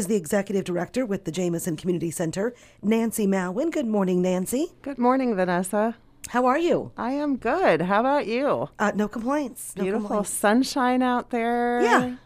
[0.00, 3.70] is the executive director with the Jamieson Community Center, Nancy Mowen.
[3.70, 4.68] Good morning, Nancy.
[4.80, 5.94] Good morning, Vanessa.
[6.28, 6.90] How are you?
[6.96, 7.82] I am good.
[7.82, 8.70] How about you?
[8.78, 9.74] Uh, no complaints.
[9.76, 10.30] No Beautiful complaints.
[10.30, 11.82] sunshine out there.
[11.82, 12.16] Yeah.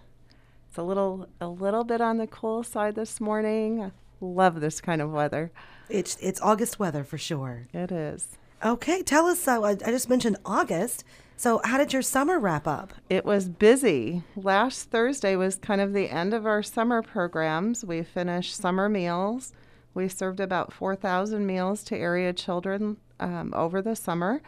[0.68, 3.82] It's a little a little bit on the cool side this morning.
[3.82, 5.50] I love this kind of weather.
[5.88, 7.66] It's it's August weather for sure.
[7.72, 8.38] It is.
[8.64, 9.48] Okay, tell us.
[9.48, 11.02] Uh, I, I just mentioned August.
[11.36, 12.94] So, how did your summer wrap up?
[13.10, 14.22] It was busy.
[14.36, 17.84] Last Thursday was kind of the end of our summer programs.
[17.84, 19.52] We finished summer meals.
[19.94, 24.42] We served about 4,000 meals to area children um, over the summer.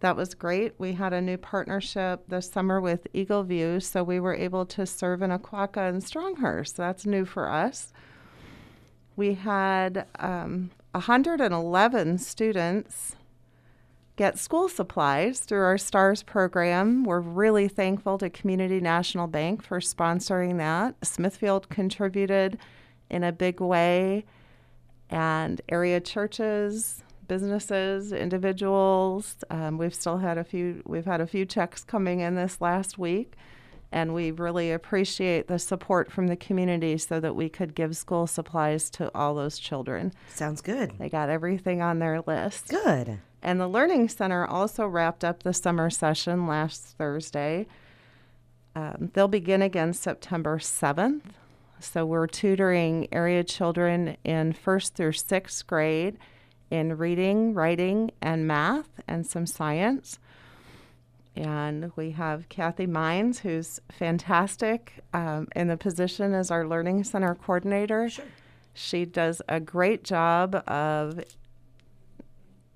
[0.00, 0.72] That was great.
[0.78, 4.86] We had a new partnership this summer with Eagle View, so we were able to
[4.86, 6.74] serve in Oquawka and Stronghurst.
[6.76, 7.92] That's new for us.
[9.16, 13.16] We had um, 111 students
[14.16, 17.04] get school supplies through our STARS program.
[17.04, 20.94] We're really thankful to Community National Bank for sponsoring that.
[21.04, 22.58] Smithfield contributed
[23.10, 24.24] in a big way,
[25.10, 29.36] and area churches, businesses, individuals.
[29.50, 30.82] Um, we've still had a few.
[30.86, 33.34] We've had a few checks coming in this last week,
[33.90, 38.26] and we really appreciate the support from the community so that we could give school
[38.26, 40.12] supplies to all those children.
[40.34, 40.92] Sounds good.
[40.98, 42.68] They got everything on their list.
[42.68, 43.18] Good.
[43.42, 47.66] And the Learning Center also wrapped up the summer session last Thursday.
[48.76, 51.22] Um, they'll begin again September 7th.
[51.80, 56.16] So we're tutoring area children in first through sixth grade
[56.70, 60.20] in reading, writing, and math, and some science.
[61.34, 67.34] And we have Kathy Mines, who's fantastic um, in the position as our Learning Center
[67.34, 68.08] coordinator.
[68.08, 68.24] Sure.
[68.74, 71.20] She does a great job of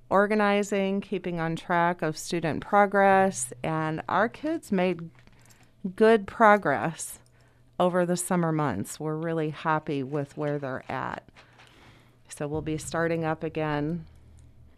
[0.08, 5.10] organizing, keeping on track of student progress, and our kids made
[5.94, 7.18] good progress
[7.78, 8.98] over the summer months.
[8.98, 11.28] We're really happy with where they're at.
[12.28, 14.06] So we'll be starting up again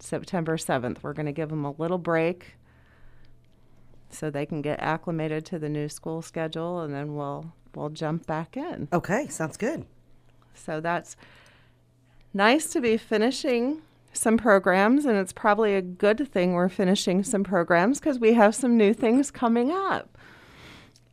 [0.00, 0.98] September 7th.
[1.02, 2.56] We're going to give them a little break
[4.10, 8.26] so they can get acclimated to the new school schedule and then we'll we'll jump
[8.26, 8.88] back in.
[8.92, 9.84] Okay, sounds good.
[10.54, 11.16] So that's
[12.32, 13.82] nice to be finishing
[14.12, 18.54] some programs, and it's probably a good thing we're finishing some programs because we have
[18.54, 20.18] some new things coming up.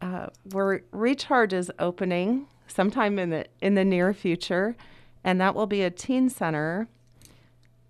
[0.01, 4.75] Uh, we're recharge is opening sometime in the in the near future,
[5.23, 6.87] and that will be a teen center.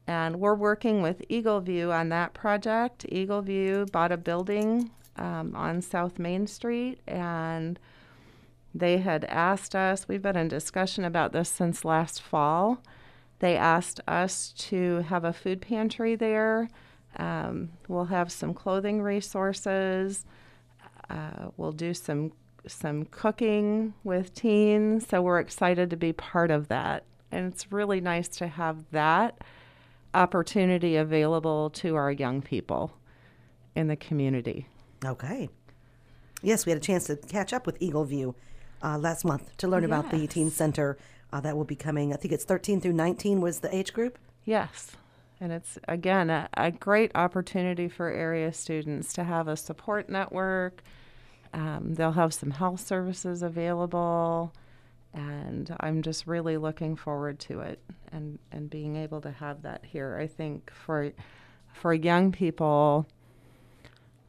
[0.07, 3.05] And we're working with Eagle View on that project.
[3.09, 7.79] Eagle View bought a building um, on South Main Street, and
[8.73, 10.07] they had asked us.
[10.07, 12.83] We've been in discussion about this since last fall
[13.45, 16.67] they asked us to have a food pantry there.
[17.17, 20.25] Um, we'll have some clothing resources.
[21.11, 22.31] Uh, we'll do some
[22.65, 25.07] some cooking with teens.
[25.07, 29.37] So we're excited to be part of that, and it's really nice to have that
[30.15, 32.97] opportunity available to our young people
[33.75, 34.67] in the community.
[35.05, 35.49] Okay.
[36.41, 38.33] Yes, we had a chance to catch up with Eagle View
[38.81, 40.33] uh, last month to learn about the Yes.
[40.33, 40.97] teen center
[41.35, 42.13] uh, that will be coming.
[42.13, 44.17] I think it's 13 through 19 was the age group.
[44.45, 44.95] Yes.
[45.41, 50.81] And it's, again, a, a great opportunity for area students to have a support network.
[51.53, 54.53] Um, they'll have some health services available.
[55.13, 57.79] And I'm just really looking forward to it
[58.13, 60.17] and, and being able to have that here.
[60.17, 61.11] I think for,
[61.73, 63.07] for young people,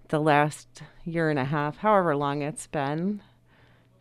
[0.08, 3.22] the last year and a half, however long it's been,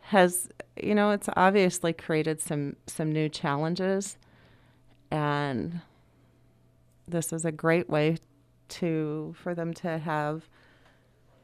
[0.08, 0.48] has
[0.80, 4.16] you know it's obviously created some some new challenges
[5.10, 5.80] and
[7.08, 8.16] this is a great way
[8.68, 10.48] to for them to have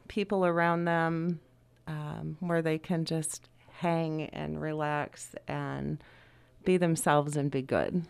[0.09, 1.41] people around them
[1.87, 6.03] um, where they can just hang and relax and
[6.65, 8.05] be themselves and be good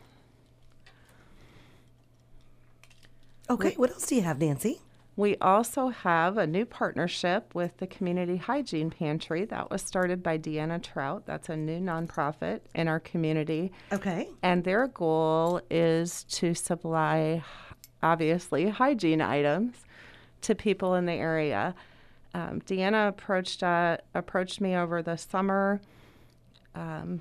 [3.51, 4.81] Okay, what else do you have, Nancy?
[5.15, 10.39] We also have a new partnership with the Community Hygiene Pantry that was started by
[10.39, 11.25] Deanna Trout.
[11.27, 13.73] That's a new nonprofit in our community.
[13.93, 14.29] Okay.
[14.43, 17.43] And their goal is to supply,
[18.03, 19.85] obviously, hygiene items
[20.43, 21.75] to people in the area.
[22.35, 25.83] Um, Deanna approached uh, approached me over the summer
[26.75, 27.21] um,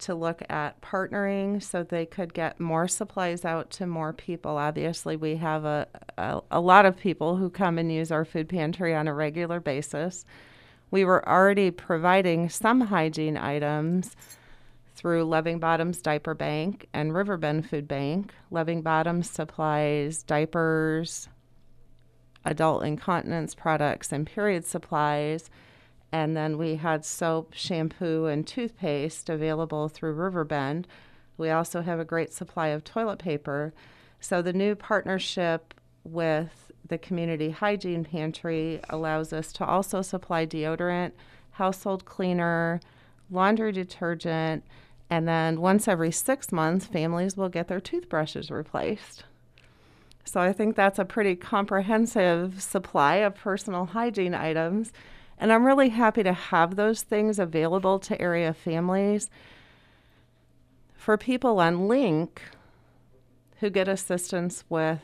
[0.00, 4.56] to look at partnering so they could get more supplies out to more people.
[4.56, 5.86] Obviously, we have a,
[6.18, 9.60] a, a lot of people who come and use our food pantry on a regular
[9.60, 10.24] basis.
[10.90, 14.16] We were already providing some hygiene items
[14.94, 18.32] through Loving Bottoms Diaper Bank and Riverbend Food Bank.
[18.50, 21.28] Loving Bottoms supplies diapers,
[22.44, 25.50] adult incontinence products, and period supplies.
[26.12, 30.86] And then we had soap, shampoo, and toothpaste available through Riverbend.
[31.36, 33.74] We also have a great supply of toilet paper.
[34.20, 35.74] So the new partnership
[36.04, 41.12] with the community hygiene pantry allows us to also supply deodorant,
[41.52, 42.80] household cleaner,
[43.30, 44.64] laundry detergent,
[45.10, 49.24] and then once every six months, families will get their toothbrushes replaced.
[50.24, 54.92] So I think that's a pretty comprehensive supply of personal hygiene items.
[55.38, 59.30] And I'm really happy to have those things available to area families.
[60.94, 62.42] For people on Link
[63.60, 65.00] who get assistance with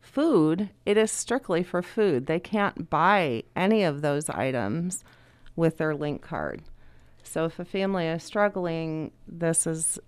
[0.00, 2.26] food, it is strictly for food.
[2.26, 5.04] They can't buy any of those items
[5.56, 6.62] with their Link card.
[7.22, 9.98] So if a family is struggling, this is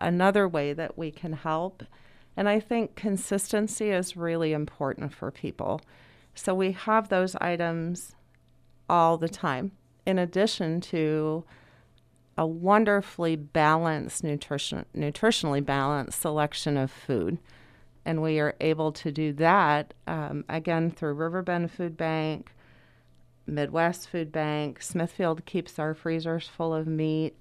[0.00, 1.82] another way that we can help.
[2.36, 5.80] And I think consistency is really important for people.
[6.34, 8.15] So we have those items
[8.88, 9.72] all the time,
[10.04, 11.44] in addition to
[12.38, 17.38] a wonderfully balanced nutrition, nutritionally balanced selection of food.
[18.04, 22.52] And we are able to do that um, again through Riverbend Food Bank,
[23.46, 24.80] Midwest Food Bank.
[24.82, 27.36] Smithfield keeps our freezers full of meat.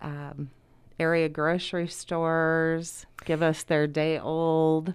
[0.00, 0.50] Um,
[0.98, 4.94] area grocery stores give us their day old.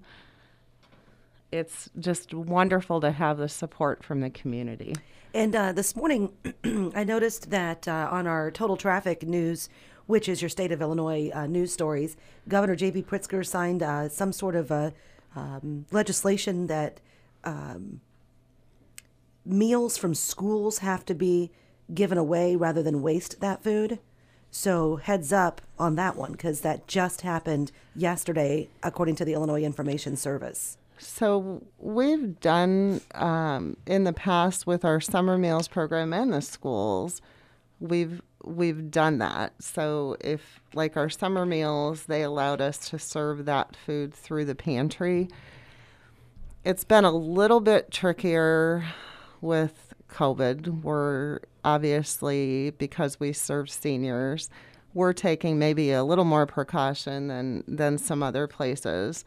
[1.58, 4.96] It's just wonderful to have the support from the community.
[5.34, 6.34] And uh, this morning,
[6.96, 9.70] I noticed that uh, on our total traffic news,
[10.06, 12.16] which is your state of Illinois uh, news stories,
[12.48, 13.04] Governor J.B.
[13.04, 14.72] Pritzker signed uh, some sort of
[15.36, 17.00] um, legislation that
[17.44, 18.02] um,
[19.46, 21.52] meals from schools have to be
[21.94, 24.00] given away rather than waste that food.
[24.52, 29.64] So heads up on that one because that just happened yesterday, according to the Illinois
[29.64, 30.78] Information Service.
[31.00, 37.22] So we've done um, in the past with our summer meals program and the schools,
[37.80, 39.54] we've we've done that.
[39.62, 44.56] So if like our summer meals, they allowed us to serve that food through the
[44.56, 45.30] pantry.
[46.64, 48.86] It's been a little bit trickier
[49.42, 50.84] with COVID.
[50.84, 54.50] We're obviously because we serve seniors,
[54.94, 59.26] we're taking maybe a little more precaution than than some other places.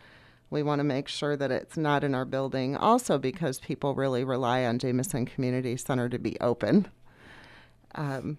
[0.51, 4.25] We want to make sure that it's not in our building, also because people really
[4.25, 6.89] rely on Jamieson Community Center to be open.
[7.95, 8.39] Um,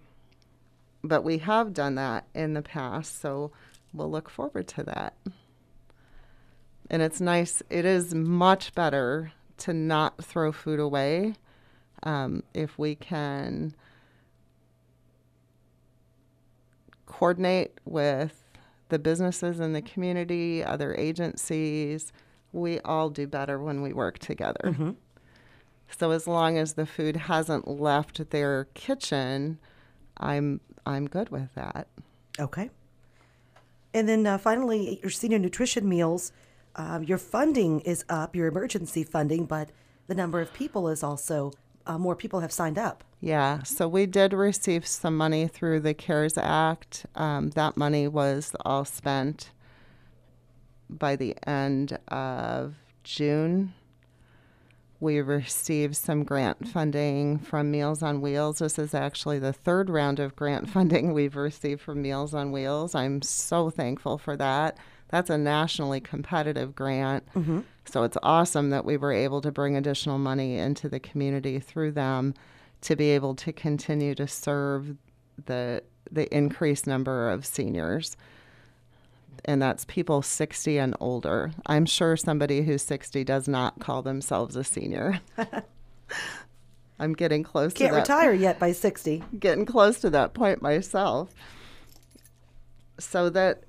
[1.03, 3.51] but we have done that in the past, so
[3.93, 5.13] we'll look forward to that.
[6.89, 11.35] And it's nice, it is much better to not throw food away
[12.03, 13.73] um, if we can
[17.05, 18.43] coordinate with
[18.91, 22.13] the businesses in the community, other agencies,
[22.53, 24.61] we all do better when we work together.
[24.65, 24.91] Mm-hmm.
[25.97, 29.57] So as long as the food hasn't left their kitchen,
[30.17, 31.87] I'm I'm good with that.
[32.39, 32.69] Okay.
[33.93, 36.31] And then uh, finally, your senior nutrition meals.
[36.73, 39.71] Uh, your funding is up, your emergency funding, but
[40.07, 41.51] the number of people is also
[41.85, 43.03] uh, more people have signed up.
[43.23, 47.05] Yeah, so we did receive some money through the CARES Act.
[47.13, 49.51] Um, that money was all spent
[50.89, 52.73] by the end of
[53.03, 53.73] June.
[54.99, 58.57] We received some grant funding from Meals on Wheels.
[58.57, 62.95] This is actually the third round of grant funding we've received from Meals on Wheels.
[62.95, 64.77] I'm so thankful for that.
[65.09, 67.23] That's a nationally competitive grant.
[67.35, 67.61] Mm-hmm.
[67.85, 71.91] So it's awesome that we were able to bring additional money into the community through
[71.91, 72.33] them
[72.81, 74.95] to be able to continue to serve
[75.45, 78.17] the the increased number of seniors.
[79.45, 81.51] And that's people 60 and older.
[81.65, 85.21] I'm sure somebody who's 60 does not call themselves a senior.
[86.99, 88.01] I'm getting close Can't to that.
[88.01, 89.23] retire yet by 60.
[89.39, 91.33] Getting close to that point myself.
[92.99, 93.63] So that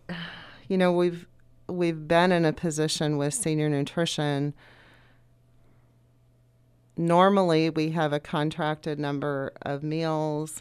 [0.68, 1.26] you know, we've
[1.68, 4.54] we've been in a position with senior nutrition.
[6.96, 10.60] Normally, we have a contracted number of meals,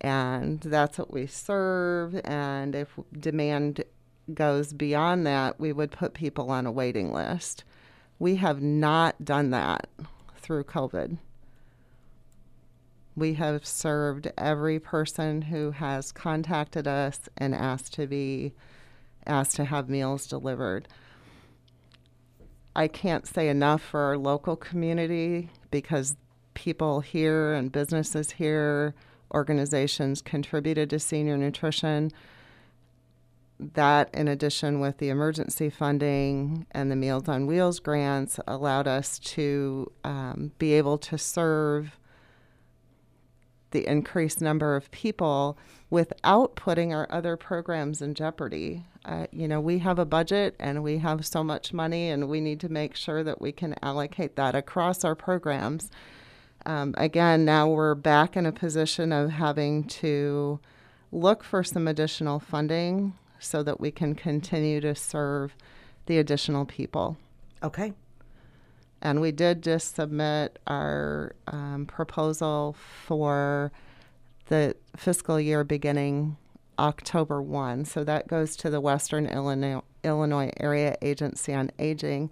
[0.00, 2.20] and that's what we serve.
[2.24, 3.84] And if demand
[4.34, 7.64] goes beyond that, we would put people on a waiting list.
[8.18, 9.88] We have not done that
[10.36, 11.18] through COVID.
[13.16, 18.54] We have served every person who has contacted us and asked to be
[19.26, 20.88] asked to have meals delivered.
[22.74, 26.16] I can't say enough for our local community because
[26.54, 28.94] people here and businesses here,
[29.32, 32.10] organizations contributed to senior nutrition.
[33.58, 39.18] That, in addition with the emergency funding and the Meals on Wheels grants, allowed us
[39.18, 41.99] to um, be able to serve
[43.70, 45.56] the increased number of people
[45.90, 48.84] without putting our other programs in jeopardy.
[49.04, 52.40] Uh, you know, we have a budget and we have so much money, and we
[52.40, 55.90] need to make sure that we can allocate that across our programs.
[56.66, 60.60] Um, again, now we're back in a position of having to
[61.10, 65.54] look for some additional funding so that we can continue to serve
[66.06, 67.16] the additional people.
[67.62, 67.94] Okay.
[69.02, 72.76] And we did just submit our um, proposal
[73.06, 73.72] for
[74.46, 76.36] the fiscal year beginning
[76.78, 77.84] October 1.
[77.84, 82.30] So that goes to the Western Illinois, Illinois Area Agency on Aging,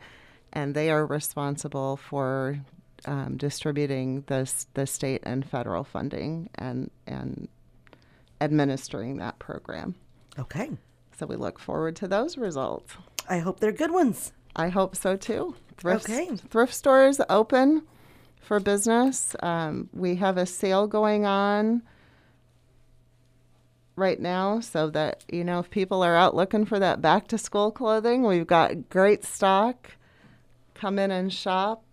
[0.53, 2.61] and they are responsible for
[3.05, 7.49] um, distributing the, the state and federal funding and, and
[8.41, 9.95] administering that program.
[10.39, 10.71] Okay.
[11.19, 12.95] So we look forward to those results.
[13.29, 14.33] I hope they're good ones.
[14.57, 15.55] I hope so too.
[15.79, 16.29] Thrift, Okay.
[16.51, 17.83] Thrift stores open
[18.41, 19.35] for business.
[19.41, 21.83] Um, we have a sale going on
[23.97, 27.39] right now so that, you know, if people are out looking for that back to
[27.39, 29.93] school clothing, we've got great stock.
[30.75, 31.85] Come in and shop.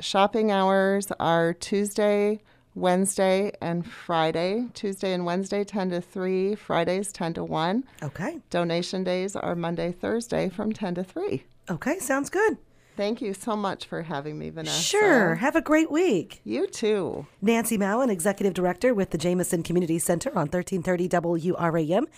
[0.00, 2.40] Shopping hours are Tuesday,
[2.74, 4.66] Wednesday, and Friday.
[4.74, 7.84] Tuesday and Wednesday, 10 to 3, Fridays, 10 to 1.
[8.04, 8.38] Okay.
[8.50, 11.42] Donation days are Monday, Thursday from 10 to 3.
[11.70, 11.98] Okay.
[11.98, 12.58] Sounds good.
[12.98, 14.82] Thank you so much for having me, Vanessa.
[14.82, 15.36] Sure.
[15.36, 16.40] Have a great week.
[16.42, 17.28] You too.
[17.40, 21.08] Nancy Mowen, Executive Director with the Jamieson Community Center on 1330
[21.52, 22.08] WRAM